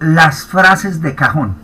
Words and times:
Las 0.00 0.46
frases 0.46 1.02
de 1.02 1.14
cajón. 1.14 1.56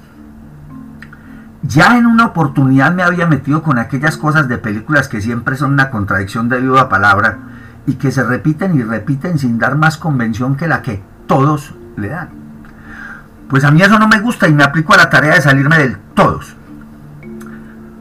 Ya 1.62 1.96
en 1.96 2.04
una 2.04 2.26
oportunidad 2.26 2.92
me 2.92 3.02
había 3.02 3.26
metido 3.26 3.62
con 3.62 3.78
aquellas 3.78 4.18
cosas 4.18 4.46
de 4.46 4.58
películas 4.58 5.08
que 5.08 5.22
siempre 5.22 5.56
son 5.56 5.72
una 5.72 5.88
contradicción 5.88 6.50
de 6.50 6.60
viva 6.60 6.90
palabra 6.90 7.38
y 7.86 7.94
que 7.94 8.12
se 8.12 8.22
repiten 8.22 8.74
y 8.74 8.82
repiten 8.82 9.38
sin 9.38 9.58
dar 9.58 9.78
más 9.78 9.96
convención 9.96 10.54
que 10.54 10.68
la 10.68 10.82
que 10.82 11.02
todos 11.26 11.74
le 11.96 12.08
dan. 12.08 12.28
Pues 13.48 13.64
a 13.64 13.70
mí 13.70 13.80
eso 13.80 13.98
no 13.98 14.06
me 14.06 14.20
gusta 14.20 14.46
y 14.48 14.52
me 14.52 14.64
aplico 14.64 14.92
a 14.92 14.98
la 14.98 15.08
tarea 15.08 15.36
de 15.36 15.40
salirme 15.40 15.78
del 15.78 15.96
todos. 16.12 16.54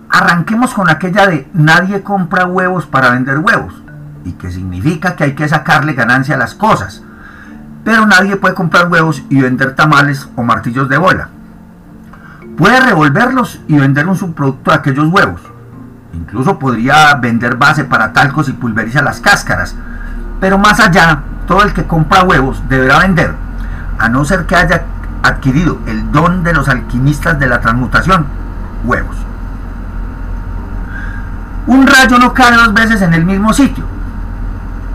Arranquemos 0.09 0.73
con 0.73 0.89
aquella 0.89 1.27
de 1.27 1.47
nadie 1.53 2.03
compra 2.03 2.45
huevos 2.45 2.85
para 2.85 3.11
vender 3.11 3.39
huevos 3.39 3.81
y 4.25 4.33
que 4.33 4.51
significa 4.51 5.15
que 5.15 5.23
hay 5.23 5.33
que 5.33 5.47
sacarle 5.47 5.93
ganancia 5.93 6.35
a 6.35 6.39
las 6.39 6.55
cosas. 6.55 7.04
Pero 7.85 8.07
nadie 8.07 8.35
puede 8.35 8.55
comprar 8.55 8.91
huevos 8.91 9.23
y 9.29 9.39
vender 9.39 9.75
tamales 9.75 10.27
o 10.35 10.43
martillos 10.43 10.89
de 10.89 10.97
bola. 10.97 11.29
Puede 12.57 12.79
revolverlos 12.79 13.61
y 13.67 13.77
vender 13.77 14.07
un 14.07 14.17
subproducto 14.17 14.71
de 14.71 14.77
aquellos 14.77 15.07
huevos. 15.07 15.39
Incluso 16.11 16.57
podría 16.57 17.13
vender 17.13 17.57
base 17.57 17.83
para 17.83 18.11
talcos 18.11 18.49
y 18.49 18.53
pulveriza 18.53 19.03
las 19.03 19.19
cáscaras. 19.19 19.75
Pero 20.41 20.57
más 20.57 20.79
allá, 20.79 21.21
todo 21.47 21.61
el 21.61 21.73
que 21.73 21.85
compra 21.85 22.23
huevos 22.23 22.61
deberá 22.67 22.99
vender, 22.99 23.35
a 23.99 24.09
no 24.09 24.25
ser 24.25 24.47
que 24.47 24.55
haya 24.55 24.83
adquirido 25.21 25.77
el 25.85 26.11
don 26.11 26.43
de 26.43 26.53
los 26.53 26.67
alquimistas 26.67 27.37
de 27.39 27.47
la 27.47 27.61
transmutación, 27.61 28.25
huevos. 28.83 29.15
Un 31.67 31.85
rayo 31.85 32.17
no 32.17 32.33
cae 32.33 32.55
dos 32.55 32.73
veces 32.73 33.01
en 33.03 33.13
el 33.13 33.25
mismo 33.25 33.53
sitio. 33.53 33.85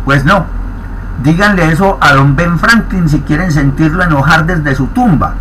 Pues 0.05 0.25
no. 0.25 0.60
Díganle 1.23 1.71
eso 1.71 1.99
a 2.01 2.15
don 2.15 2.35
Ben 2.35 2.59
Franklin 2.59 3.07
si 3.07 3.21
quieren 3.21 3.53
sentirlo 3.53 4.03
enojar 4.03 4.47
desde 4.47 4.75
su 4.75 4.87
tumba. 4.87 5.35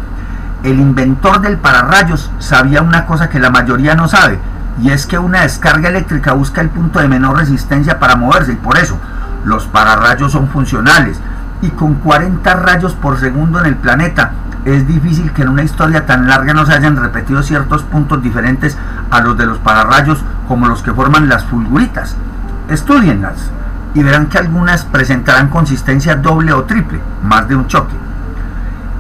El 0.61 0.77
inventor 0.77 1.39
del 1.39 1.57
pararrayos 1.57 2.29
sabía 2.39 2.81
una 2.81 3.05
cosa 3.05 3.29
que 3.29 3.39
la 3.39 3.49
mayoría 3.49 3.95
no 3.95 4.09
sabe, 4.09 4.39
y 4.81 4.89
es 4.89 5.05
que 5.05 5.17
una 5.17 5.43
descarga 5.43 5.87
eléctrica 5.87 6.33
busca 6.33 6.59
el 6.59 6.67
punto 6.67 6.99
de 6.99 7.07
menor 7.07 7.37
resistencia 7.37 7.97
para 7.97 8.17
moverse, 8.17 8.51
y 8.51 8.55
por 8.57 8.77
eso 8.77 8.99
los 9.45 9.67
pararrayos 9.67 10.33
son 10.33 10.49
funcionales. 10.49 11.21
Y 11.61 11.69
con 11.69 11.95
40 11.95 12.53
rayos 12.55 12.93
por 12.93 13.17
segundo 13.17 13.61
en 13.61 13.67
el 13.67 13.75
planeta, 13.77 14.33
es 14.65 14.85
difícil 14.85 15.31
que 15.31 15.43
en 15.43 15.49
una 15.49 15.63
historia 15.63 16.05
tan 16.05 16.27
larga 16.27 16.53
no 16.53 16.65
se 16.65 16.73
hayan 16.73 16.97
repetido 16.97 17.41
ciertos 17.41 17.83
puntos 17.83 18.21
diferentes 18.21 18.77
a 19.11 19.21
los 19.21 19.37
de 19.37 19.45
los 19.45 19.59
pararrayos 19.59 20.25
como 20.45 20.67
los 20.67 20.83
que 20.83 20.93
forman 20.93 21.29
las 21.29 21.45
fulguritas. 21.45 22.17
Estudienlas 22.67 23.49
y 23.93 24.03
verán 24.03 24.27
que 24.27 24.37
algunas 24.37 24.85
presentarán 24.85 25.49
consistencia 25.49 26.15
doble 26.15 26.53
o 26.53 26.63
triple, 26.63 26.99
más 27.23 27.47
de 27.47 27.55
un 27.55 27.67
choque. 27.67 27.95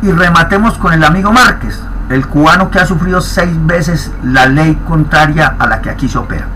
Y 0.01 0.11
rematemos 0.11 0.77
con 0.77 0.93
el 0.93 1.03
amigo 1.03 1.31
Márquez, 1.31 1.81
el 2.09 2.25
cubano 2.25 2.71
que 2.71 2.79
ha 2.79 2.85
sufrido 2.85 3.21
seis 3.21 3.51
veces 3.65 4.11
la 4.23 4.47
ley 4.47 4.79
contraria 4.87 5.55
a 5.59 5.67
la 5.67 5.81
que 5.81 5.89
aquí 5.89 6.09
se 6.09 6.17
opera. 6.17 6.47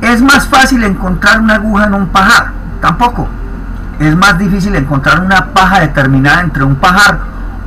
Es 0.00 0.22
más 0.22 0.46
fácil 0.46 0.82
encontrar 0.84 1.40
una 1.40 1.56
aguja 1.56 1.84
en 1.84 1.94
un 1.94 2.08
pajar, 2.08 2.52
tampoco. 2.80 3.28
Es 3.98 4.16
más 4.16 4.38
difícil 4.38 4.74
encontrar 4.74 5.20
una 5.20 5.48
paja 5.48 5.80
determinada 5.80 6.40
entre 6.40 6.64
un 6.64 6.76
pajar 6.76 7.18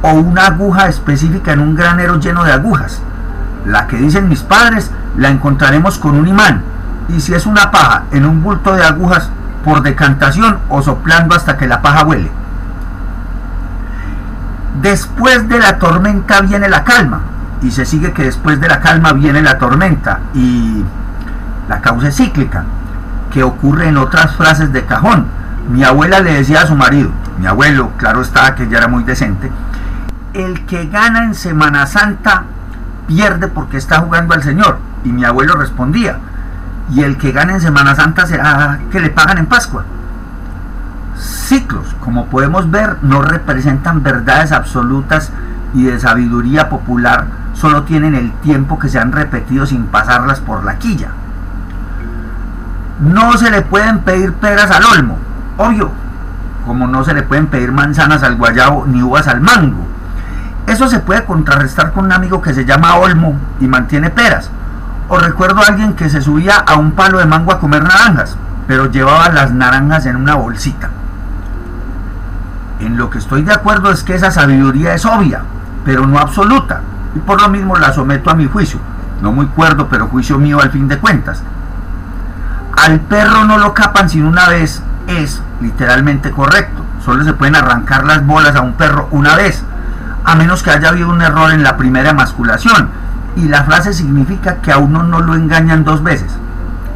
o 0.02 0.14
una 0.14 0.48
aguja 0.48 0.88
específica 0.88 1.54
en 1.54 1.60
un 1.60 1.76
granero 1.76 2.20
lleno 2.20 2.44
de 2.44 2.52
agujas. 2.52 3.02
La 3.66 3.86
que 3.86 3.98
dicen 3.98 4.30
mis 4.30 4.42
padres 4.42 4.90
la 5.16 5.30
encontraremos 5.30 6.00
con 6.00 6.16
un 6.16 6.28
imán, 6.28 6.64
y 7.10 7.20
si 7.20 7.34
es 7.34 7.46
una 7.46 7.72
paja 7.72 8.04
en 8.12 8.26
un 8.26 8.42
bulto 8.44 8.74
de 8.74 8.84
agujas 8.84 9.30
por 9.64 9.82
decantación 9.82 10.60
o 10.70 10.82
soplando 10.82 11.36
hasta 11.36 11.58
que 11.58 11.68
la 11.68 11.82
paja 11.82 12.06
huele. 12.06 12.32
Después 14.82 15.48
de 15.48 15.60
la 15.60 15.78
tormenta 15.78 16.42
viene 16.42 16.68
la 16.68 16.84
calma 16.84 17.22
y 17.62 17.72
se 17.72 17.86
sigue 17.86 18.12
que 18.12 18.24
después 18.24 18.60
de 18.60 18.68
la 18.68 18.82
calma 18.82 19.14
viene 19.14 19.42
la 19.42 19.58
tormenta 19.58 20.20
y 20.34 20.84
la 21.70 21.80
causa 21.82 22.10
es 22.10 22.18
cíclica, 22.18 22.66
que 23.32 23.44
ocurre 23.44 23.88
en 23.88 23.98
otras 23.98 24.36
frases 24.36 24.74
de 24.74 24.86
cajón. 24.86 25.28
Mi 25.70 25.84
abuela 25.84 26.20
le 26.20 26.34
decía 26.34 26.62
a 26.62 26.68
su 26.68 26.76
marido, 26.76 27.12
mi 27.40 27.48
abuelo, 27.48 27.92
claro 27.98 28.22
está 28.22 28.54
que 28.56 28.68
ya 28.68 28.80
era 28.80 28.88
muy 28.90 29.04
decente, 29.04 29.50
el 30.34 30.66
que 30.66 30.88
gana 30.88 31.24
en 31.24 31.36
Semana 31.36 31.88
Santa 31.88 32.44
pierde 33.08 33.48
porque 33.48 33.78
está 33.78 34.00
jugando 34.00 34.34
al 34.34 34.44
Señor. 34.44 34.80
Y 35.04 35.10
mi 35.10 35.24
abuelo 35.26 35.56
respondía, 35.56 36.18
y 36.92 37.02
el 37.02 37.18
que 37.18 37.32
gana 37.32 37.54
en 37.54 37.62
Semana 37.62 37.96
Santa 37.96 38.26
será 38.26 38.80
que 38.92 39.00
le 39.00 39.10
pagan 39.10 39.38
en 39.38 39.46
Pascua. 39.46 39.86
Ciclos, 41.18 41.96
como 42.00 42.26
podemos 42.26 42.70
ver, 42.70 42.98
no 43.02 43.22
representan 43.22 44.04
verdades 44.04 44.52
absolutas 44.52 45.32
y 45.74 45.84
de 45.86 46.00
sabiduría 46.00 46.70
popular, 46.70 47.28
solo 47.54 47.84
tienen 47.84 48.16
el 48.16 48.32
tiempo 48.34 48.78
que 48.80 48.90
se 48.90 49.00
han 49.00 49.12
repetido 49.12 49.66
sin 49.66 49.86
pasarlas 49.88 50.40
por 50.40 50.64
la 50.64 50.78
quilla. 50.78 51.10
No 53.00 53.38
se 53.38 53.50
le 53.50 53.62
pueden 53.62 54.00
pedir 54.00 54.34
peras 54.34 54.72
al 54.72 54.84
olmo, 54.86 55.18
obvio, 55.58 55.92
como 56.66 56.88
no 56.88 57.04
se 57.04 57.14
le 57.14 57.24
pueden 57.24 57.48
pedir 57.48 57.72
manzanas 57.72 58.24
al 58.24 58.36
guayabo 58.36 58.86
ni 58.88 59.02
uvas 59.02 59.28
al 59.28 59.42
mango. 59.42 59.86
Eso 60.68 60.88
se 60.88 61.00
puede 61.00 61.26
contrarrestar 61.26 61.92
con 61.92 62.06
un 62.06 62.14
amigo 62.14 62.42
que 62.42 62.54
se 62.54 62.66
llama 62.66 62.96
Olmo 62.96 63.36
y 63.60 63.68
mantiene 63.68 64.10
peras 64.10 64.50
o 65.10 65.18
recuerdo 65.18 65.62
a 65.62 65.68
alguien 65.68 65.94
que 65.94 66.10
se 66.10 66.22
subía 66.22 66.58
a 66.58 66.76
un 66.76 66.92
palo 66.92 67.20
de 67.20 67.26
mango 67.26 67.52
a 67.52 67.60
comer 67.60 67.84
naranjas, 67.84 68.38
pero 68.68 68.90
llevaba 68.90 69.30
las 69.30 69.52
naranjas 69.52 70.06
en 70.06 70.16
una 70.16 70.36
bolsita. 70.36 70.90
En 72.80 72.98
lo 72.98 73.10
que 73.10 73.20
estoy 73.20 73.44
de 73.44 73.54
acuerdo 73.54 73.92
es 73.92 74.04
que 74.04 74.16
esa 74.16 74.32
sabiduría 74.32 74.94
es 74.94 75.06
obvia, 75.06 75.44
pero 75.86 76.06
no 76.06 76.20
absoluta, 76.20 76.82
y 77.16 77.20
por 77.20 77.42
lo 77.42 77.50
mismo 77.50 77.78
la 77.78 77.94
someto 77.94 78.30
a 78.30 78.36
mi 78.36 78.48
juicio, 78.48 78.80
no 79.22 79.32
muy 79.32 79.48
cuerdo, 79.48 79.88
pero 79.90 80.08
juicio 80.08 80.38
mío 80.38 80.62
al 80.62 80.72
fin 80.72 80.88
de 80.88 80.98
cuentas. 80.98 81.44
Al 82.76 83.00
perro 83.02 83.46
no 83.46 83.58
lo 83.58 83.74
capan 83.74 84.10
sin 84.10 84.26
una 84.26 84.50
vez 84.50 84.82
es 85.08 85.42
literalmente 85.62 86.32
correcto, 86.32 86.84
solo 87.04 87.24
se 87.24 87.34
pueden 87.34 87.56
arrancar 87.56 88.06
las 88.06 88.26
bolas 88.26 88.56
a 88.56 88.62
un 88.62 88.74
perro 88.74 89.08
una 89.12 89.36
vez, 89.36 89.64
a 90.24 90.36
menos 90.36 90.64
que 90.64 90.72
haya 90.72 90.90
habido 90.90 91.10
un 91.10 91.22
error 91.22 91.52
en 91.52 91.64
la 91.64 91.78
primera 91.78 92.12
emasculación, 92.12 92.90
y 93.36 93.48
la 93.48 93.64
frase 93.64 93.94
significa 93.94 94.58
que 94.58 94.72
a 94.72 94.78
uno 94.78 95.04
no 95.04 95.22
lo 95.22 95.36
engañan 95.36 95.84
dos 95.84 96.04
veces. 96.04 96.32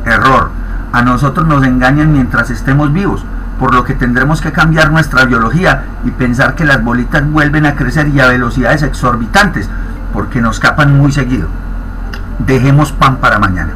Error. 0.05 0.51
A 0.91 1.01
nosotros 1.01 1.47
nos 1.47 1.65
engañan 1.65 2.13
mientras 2.13 2.49
estemos 2.49 2.93
vivos, 2.93 3.25
por 3.59 3.73
lo 3.73 3.83
que 3.83 3.93
tendremos 3.93 4.41
que 4.41 4.51
cambiar 4.51 4.91
nuestra 4.91 5.25
biología 5.25 5.85
y 6.05 6.11
pensar 6.11 6.55
que 6.55 6.65
las 6.65 6.83
bolitas 6.83 7.29
vuelven 7.29 7.65
a 7.65 7.75
crecer 7.75 8.07
y 8.07 8.19
a 8.19 8.27
velocidades 8.27 8.83
exorbitantes, 8.83 9.69
porque 10.13 10.41
nos 10.41 10.59
capan 10.59 10.97
muy 10.97 11.11
seguido. 11.11 11.47
Dejemos 12.39 12.91
pan 12.91 13.17
para 13.17 13.39
mañana. 13.39 13.73